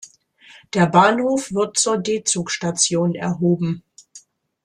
[0.73, 3.83] Der Bahnhof wird zur D-Zug-Station erhoben.